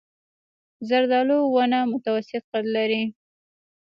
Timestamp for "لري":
2.75-3.03